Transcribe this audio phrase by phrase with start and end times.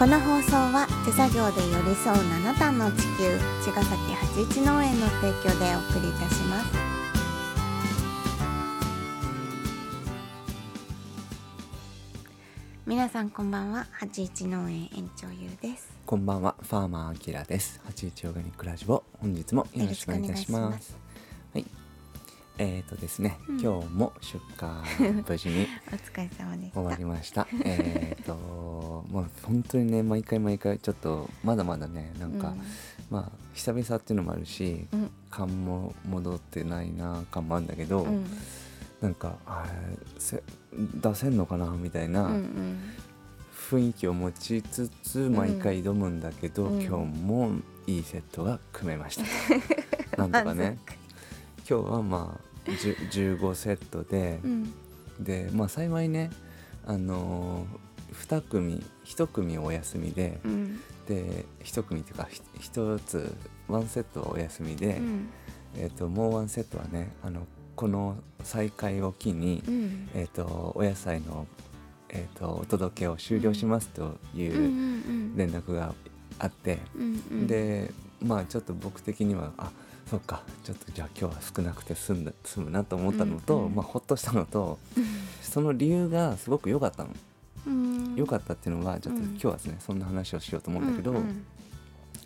[0.00, 6.72] この放送は手作業で寄り添う七段の地球茅ヶ崎八一農園の提供でお送りいたします
[12.86, 17.82] 皆さんこんばんは八一農園園長ゆうですこんばんは、ファーマーアキラです。
[17.84, 20.96] 八一オーガニックラジオ、本日もよろしくお願いします。
[21.52, 21.66] はい。
[22.62, 23.60] えーとですね、うん。
[23.60, 27.48] 今日も出荷無事に お疲れ様で終わりました。
[27.64, 28.34] えーと、
[29.10, 32.54] もう本当にね、毎回毎回ちょっとまだまだね、なんか、
[33.08, 35.00] まあ久々っていうのもあるし、うん。
[35.00, 38.26] うん感も戻ってないな感もあるんだけど、うん。
[39.00, 40.42] なんかあーせ
[40.76, 42.24] 出せんのかなみたいな。
[42.24, 42.78] うんうん。
[43.70, 46.82] 雰囲気を持ちつつ毎回挑むんだけど、うん。
[46.82, 47.52] 今日も
[47.86, 49.24] いいセットが組めました。
[50.18, 50.76] なんとかね。
[51.68, 54.40] 今日はまあ10 15セットで。
[54.44, 54.74] う、ん。
[55.20, 56.30] でまあ幸いね
[56.86, 60.80] あのー、2組1組お休みで、うん。
[61.06, 63.36] で1組っていうか1つ
[63.68, 65.28] 1セットはお休みで、うん。
[65.76, 70.08] えー、ともう1セットはねあのこの再開を機に、うん。
[70.14, 71.46] えー、とお野菜の、
[72.08, 74.52] えー、とお届けを終了しますという、
[75.36, 75.94] 連絡が
[76.38, 76.78] あって、
[77.46, 77.90] で
[78.22, 79.70] まあちょっと僕的にはあ
[80.08, 83.74] そっかちょっとじゃあ今日は少なくて済んだ済むなと思ったのと、うんうん。
[83.74, 84.78] まあほっとしたのと
[85.42, 87.10] その理由がすごく良かったの。
[87.66, 88.14] うん。
[88.16, 89.26] 良かったっていうのはちょっとうん。
[89.30, 91.44] 今日はですねそんな話をしようと思うんだけど、うん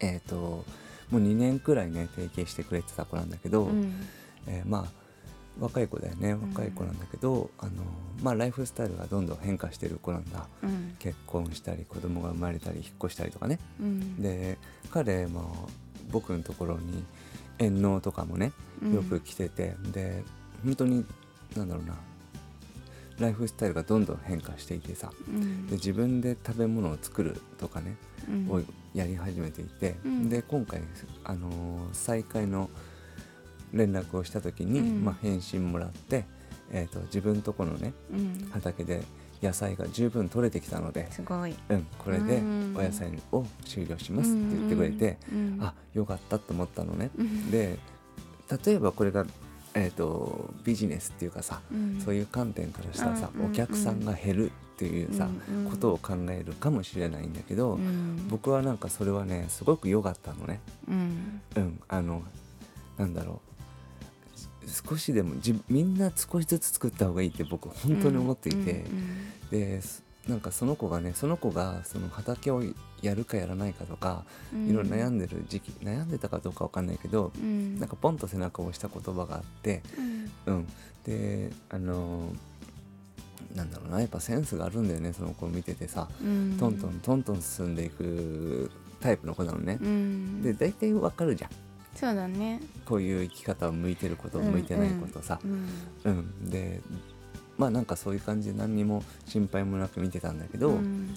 [0.00, 0.64] えっ、とも
[1.12, 3.94] う2年くらいね提携してくれてた子なんだけど、うん。
[4.46, 5.00] えーまあ
[5.58, 7.72] 若い子だよね若い子なんだけど、あの
[8.22, 10.46] まあライフスタイルがどんどん変化してる子なんだ。
[10.62, 10.96] うん。
[10.98, 13.58] 結婚したり子供が生まれたり引っ越したりとかね。
[13.80, 14.22] うん。
[14.22, 14.58] で
[14.90, 15.68] 彼も
[16.10, 17.04] 僕のところに
[17.60, 18.52] 遠納とかもね
[18.92, 20.24] よく来てて、で
[20.64, 21.04] 本当に
[21.56, 21.94] なんだろうな
[23.18, 27.96] ライフスタイルがどんどん変化していてさうんで自分で食べ物を作るとかね、
[28.28, 28.62] うんを
[28.92, 30.80] やり始めていて、うんで今回、
[31.22, 32.70] あのー再開の
[33.72, 36.24] 連絡をした時に、まあ、返信もらって、
[36.72, 39.02] えー、と自分とこのねうん畑で
[39.42, 41.54] 野菜が十分取れてきたので、すごい。
[41.68, 42.74] うん、これでうん。
[42.76, 47.10] お野菜を終了しますって言ってくれて、うんあよかったと思ったのね。
[47.18, 47.50] うん。
[47.50, 47.78] で
[48.64, 49.24] 例えばこれが、
[49.74, 52.00] えー、とビジネスっていうかさ、うん。
[52.00, 53.50] そういう観点からしたらさ、うんうん。
[53.50, 55.70] お客さんが減るっていうさ、うんうん。
[55.70, 58.28] ことを考えるかもしれないんだけど、うん。
[58.28, 60.60] 僕はなんかそれはねすごく良かったのね。
[60.88, 61.40] うん。
[61.56, 62.22] うん、あの
[62.98, 63.49] なんだろう
[64.66, 68.84] 少しでもじみんな少しずつ作った方がいいって僕本当に思っていて、
[69.50, 72.62] ですなんかその子がねその子がその畑を
[73.02, 77.78] やるかやらないかとか、いろいろ悩んでる時期悩んでたかどうかわかんないけど、うん。
[77.78, 79.82] なんかポンと背中を押した言葉があって、
[80.46, 80.54] うん。
[80.54, 80.66] うん、
[81.04, 82.28] であの
[83.54, 86.56] なんだろうなやっぱセンスがあるんだよねその子を見ててさ、うん。
[86.60, 89.78] トントントントン進んでいくタイプの子なのね。
[89.80, 90.42] うん。
[90.42, 91.50] で大体わかるじゃん
[91.94, 92.60] そうだね。
[92.86, 95.68] こういう生き方を向いてることうん向いてないことさ、うん
[96.04, 96.50] うん。
[96.50, 96.80] で
[97.58, 101.14] まあなんかそういう感じで何にも心配もなく見てたんだけど、うん。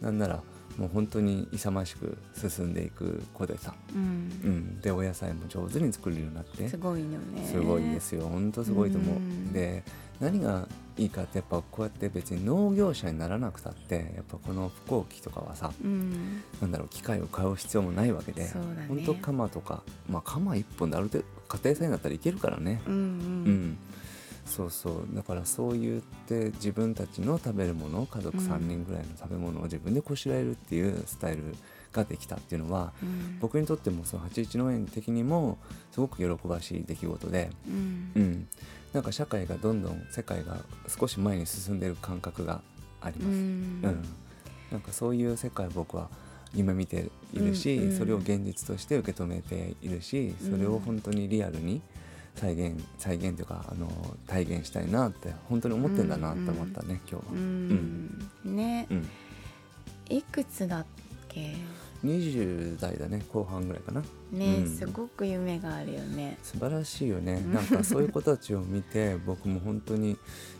[0.00, 0.42] なんなら
[0.78, 4.28] もう本当に勇ましく進んでいく子でさ、ううん。
[4.50, 6.68] ん、でお野菜も上手に作れるようになって。
[6.68, 7.46] すごいよね。
[7.46, 8.28] すごいですよ。
[8.28, 9.52] 本当すごいと思う、うん。
[9.52, 9.82] で
[10.20, 10.66] 何が
[10.96, 16.42] いいかってやっぱこうやって別に農業者にならなくたってやっぱこの不幸期とかはさうん。
[16.60, 18.86] なんだろう機械を買う必要もないわけで、そうだね。
[18.88, 23.02] 本当鎌とかまあ鎌一本である程度家庭菜になったらいけるからね、うんううん
[23.72, 23.78] ん、
[24.46, 25.08] そうそう。
[25.12, 28.44] だからそう言って自分たちの食べるもの家族うん。
[28.44, 31.54] 3人ぐらいの食べ物を自分でこしらえるっていうスタイル
[31.92, 33.38] ができたっていうのはうん。
[33.40, 35.58] 僕にとってもその81農園的にも
[35.90, 38.12] すごく喜ばしい出来事で、うん。
[38.14, 38.48] うん、
[38.92, 40.58] なんか社会がどんどん世界が
[40.88, 42.62] 少し前に進んでる感覚が
[43.00, 43.34] ありうます。
[43.34, 43.42] うん。
[43.80, 44.04] ん。
[44.70, 46.08] なんかそういう世界を僕は
[46.54, 47.98] 夢見ているし、うんうん。
[47.98, 51.82] それを現実として受け止めているしそれを本当にリアルに
[52.36, 53.88] 再現再現というかあの
[54.26, 57.40] 体現したいなって本当に思ってんだなって思ったね、今日うは。
[57.40, 58.30] ん。
[58.44, 58.86] ね。
[58.90, 59.08] うん、
[60.08, 60.86] いくつだっ
[61.28, 61.54] け
[62.04, 64.02] ？20代だね後半ぐらいかな。
[64.30, 64.76] ねうん。
[64.76, 66.36] すごく夢があるよね。
[66.42, 67.42] 素晴らしいよね。
[67.44, 70.16] う んなんかそういう子たちを見て僕も本当に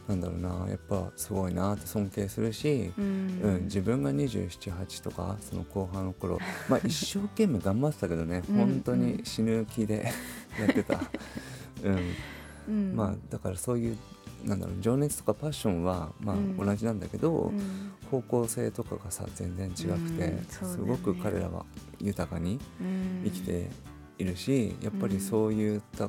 [0.08, 6.38] なんだろうなやっぱすごいなって尊敬するし、ううんん自分が278とかその後半の頃
[6.70, 8.56] まあ一生懸命頑張ってたけどねうん。
[8.56, 10.10] 本当に死ぬ気で
[10.58, 11.06] やってた、う ん
[11.84, 12.96] うん。
[12.96, 13.98] まあだからそういう
[14.44, 16.56] なんだろう情熱とかパッションはまあうん。
[16.56, 17.92] 同じなんだけど、うん。
[18.10, 20.44] 方向性とかがさ全然違くて、ね。
[20.48, 21.64] すごく彼らは
[22.00, 23.22] 豊かにうん。
[23.24, 23.68] 生きて
[24.18, 26.08] いるし、やっぱりそういった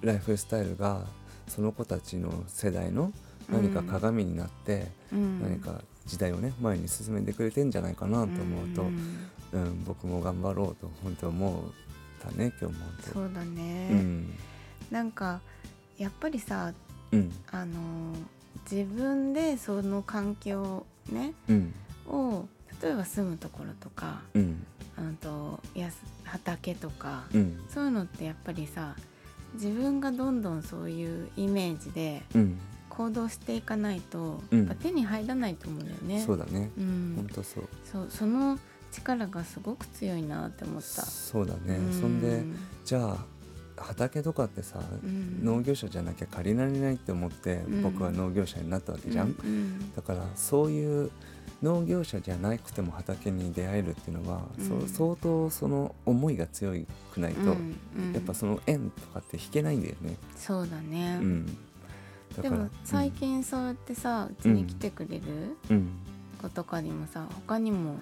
[0.00, 1.04] ライフスタイルが
[1.48, 3.12] その子たちの世代の
[3.48, 5.42] 何か鏡になって、うん。
[5.42, 8.86] 何か時代をね前に進めてくれてんじゃないかなと思うと、ん。
[9.52, 11.62] うん僕も頑張ろうと本当思っ
[12.20, 14.34] たね今日も本そうだ当ね、うん
[14.90, 15.40] なんか
[15.98, 16.72] やっぱりさ
[17.12, 17.32] うん。
[17.50, 18.14] あの
[18.70, 21.74] 自分でその環境ねうん。
[22.06, 22.48] を
[22.82, 24.66] 例えば住むところとかうん。
[24.96, 27.60] あとやす畑とか、うん。
[27.68, 28.94] そういうのってやっぱりさ
[29.54, 32.58] 自分がどんどんそういうイメージでうん。
[32.88, 34.58] 行動していかないと、うん。
[34.58, 36.22] やっぱ手に入らないと思うんだよね。
[36.26, 36.70] そうだね。
[36.76, 37.14] うん。
[37.16, 37.64] 本当そう。
[37.90, 38.58] そうその
[38.92, 40.82] 力がすごく強いなって思った。
[40.82, 41.78] そうだね。
[41.78, 42.42] うそんで
[42.84, 43.24] じゃあ
[43.82, 45.44] 畑とかってさうん。
[45.44, 47.82] 農業者じゃなきゃ借りられないって思ってうん。
[47.82, 49.94] 僕は農業者になったわけじゃん、うんうん。
[49.94, 51.10] だからそういう
[51.62, 54.88] 農業者じゃなくても畑に出会えるっていうのは、うん。
[54.88, 56.72] 相当その思いが強
[57.12, 57.76] くないと、うん。
[57.98, 58.12] うん。
[58.14, 60.16] やっぱその縁とかって引けないんだよね。
[60.36, 61.46] そうだね、うん、
[62.34, 65.22] だでも最、近そうやってさうちに来てくれる？
[65.70, 65.88] うん。
[66.40, 68.00] 子とかにもさ他にも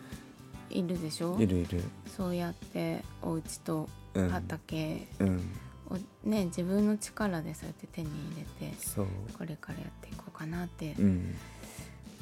[0.70, 1.32] いるでしょ？
[1.32, 1.82] うん、いるいる、
[2.16, 4.28] そうやってお家とうん。
[4.28, 5.40] 畑うん、を
[6.24, 9.06] ね自分の力でそうやって手に入れてそう、
[9.36, 11.34] これからやっていこうかなってうん、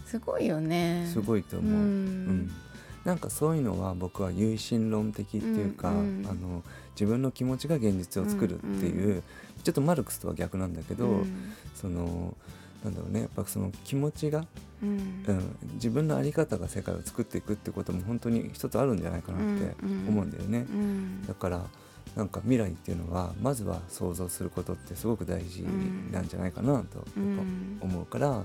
[0.05, 1.09] すごいよね。
[1.13, 1.73] すごいと思う。
[1.73, 2.27] ううん。
[2.43, 2.51] ん
[3.05, 6.63] なんかそういうのは僕は唯心論的っていうか、うんうんあの
[6.97, 9.23] 自分の気持ちが現実を作るっていう、うんう
[9.63, 11.53] ちょっとマルクスとは逆なんだけど、うん。
[11.75, 12.35] その
[12.83, 14.47] なんだろうねやっぱその気持ちが
[14.83, 15.25] うん。
[15.27, 19.75] うん、自分の在り方が世界を作っていくってことも本当に一つあるんじゃないかなって
[20.09, 21.27] 思うんだよね、うん。
[21.27, 21.67] だから
[22.17, 25.63] なんか未来っていうのはまずは想像することってすごく大事
[26.11, 27.05] なんじゃないかなと
[27.83, 28.45] 思うから、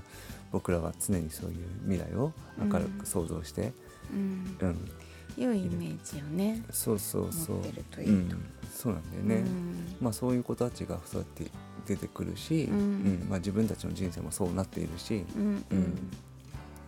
[0.52, 1.56] 僕らは常にそういう
[1.88, 3.72] 未来を明るく想像して、
[4.12, 4.56] うん。
[4.60, 4.90] うん。
[5.38, 8.12] 良いイメージをねそうそうそう、持ってるといいと。
[8.12, 9.50] うん、そうなんだよね、
[9.98, 11.50] まあそういう子たちがそうやって
[11.86, 12.76] 出てくるし、うん。
[12.76, 12.80] う
[13.24, 13.26] ん。
[13.30, 15.56] まあ、自分たちの人生もそうなっているし、うんうん。
[15.70, 16.10] うん。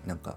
[0.06, 0.36] なんか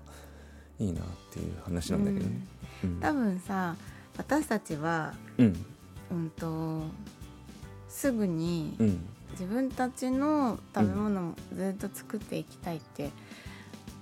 [0.79, 1.03] いいなっ
[1.33, 2.47] ていう話なんだけどね。
[2.85, 2.99] うん。
[3.01, 3.75] 多分さ
[4.17, 5.65] 私たちはうん
[6.11, 6.83] うんと
[7.89, 9.05] すぐにうん。
[9.31, 13.11] 自分たちの食べ物もずっと作っていきたいって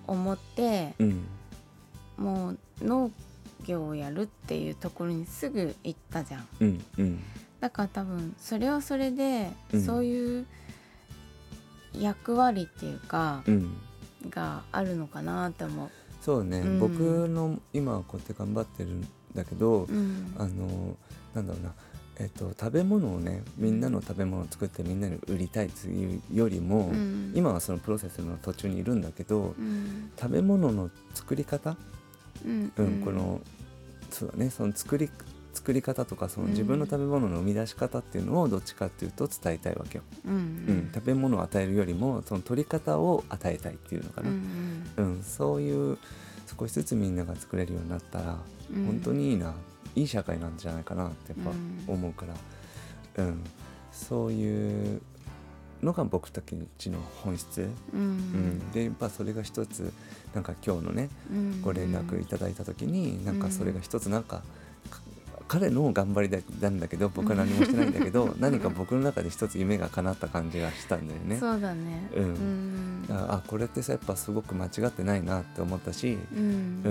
[0.07, 1.25] 思って、うん。
[2.17, 3.11] もう農
[3.65, 6.47] 業をやるっていうところにすぐ行ったじゃん。
[6.61, 6.85] うん。
[6.97, 7.19] うん。
[7.59, 9.85] だから多分それはそれで、うん。
[9.85, 10.45] そういう
[11.93, 13.75] 役割っていうか、うん。
[14.29, 15.89] があるのかなって思う。
[16.21, 16.79] そうね、うん。
[16.79, 20.33] 僕の今はこうやって頑張ってるんだけど、うん。
[20.37, 20.95] あの
[21.33, 21.73] なんだろうな
[22.17, 27.33] えっと、食べ物をねみんなの食べ物を作ってみんなに売りたいっていうよりも、うん。
[27.35, 30.12] 今はそのプロセスの途中にいるんだけど、うん。
[30.17, 31.75] 食べ物の作り方、
[32.45, 32.71] うん。
[32.77, 33.41] うんこの
[34.09, 35.09] そうだねその作り
[35.53, 36.51] 作り方とかそのうん。
[36.51, 40.03] 自分の食べ物の生み出し方っていうのをどっちかっていうと伝えたいわけよ。
[40.25, 40.91] うん。
[40.94, 44.85] 食べ物を与えるよりもその取り方を与えたいっていうのかうな、ん。
[44.97, 45.97] うんそういう
[46.57, 48.38] 少しずつみんなが作れるようになったら、
[48.73, 48.85] うん。
[48.85, 49.53] 本当にいいな
[49.95, 51.94] いい社会なんじゃないかなってやっぱうん。
[51.94, 53.44] 思うから、うん。
[53.92, 55.01] そういう
[55.81, 58.18] のが僕たちの本質、ううん。
[58.18, 59.94] んでやっぱそれが一つ
[60.33, 61.62] なんか今日のねうん。
[61.62, 64.44] ご連絡いただいた時に、なんかそれが一つなんかか
[65.47, 71.38] 彼の頑張りだなんだけど僕は何もしてないんだけど、 何か僕の中で一つ夢が叶った感じがしたんだよね。
[71.39, 72.10] そうだね。
[72.15, 72.24] うん。
[72.25, 73.15] うん。
[73.15, 76.46] ああこれってさやっぱすごく間違ってないなって思ったし、ううん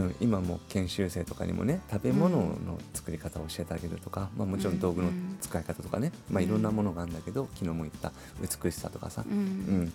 [0.09, 9.39] ん、今も研修生とかにもね食べ物の作り方を教えてあげるとか、まあ、もちろん道具の使い方とかね、まあ、いろんなものがあるんだけど昨日も言った美しさとかさ、ううん。
[9.85, 9.93] ん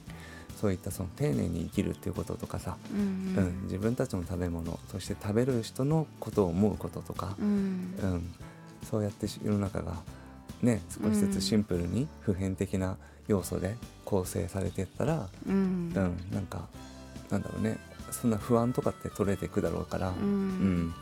[0.60, 3.02] そういったその丁寧に生きるっていうこととかさ、うう
[3.46, 3.64] んん。
[3.64, 7.94] 自分たちの食べ物そして食べる人のことを思うこととか、うん。
[8.02, 8.34] うん
[8.90, 9.94] そうやって世の中が
[10.62, 15.54] ね少しずつシンプルに普遍的な要素で構成されていったら、うん。
[15.54, 16.68] うん、なんか
[17.30, 17.78] なんだろうね。
[18.12, 20.88] そんな不安とかって取れていくだろうから、ううん。
[20.88, 20.96] ん。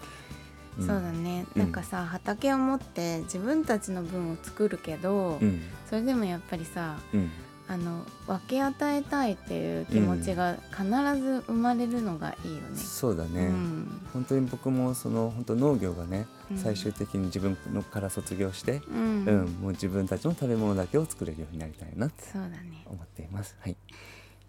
[0.80, 1.46] そうだね。
[1.56, 1.62] うん。
[1.62, 5.62] なんかさ畑を持って自分たちの分を作るけどうん。
[5.90, 7.32] それでもやっぱりさうん
[7.70, 10.86] あの分け与えたいっていう気持ちが必
[11.22, 12.78] ず生まれるのがいいよね。
[12.78, 14.02] そうだね、うん。
[14.14, 16.58] 本当に僕もその本当農業がね、うん。
[16.58, 19.26] 最終的に自分のから卒業して、うん。
[19.26, 22.86] うんもう自分たちの食べ物だけを作れるようになりたいなってそうだね。
[22.86, 23.58] 思っています。
[23.60, 23.76] はい、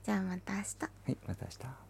[0.04, 0.66] じゃあまた明日。
[0.80, 1.87] はい、また明日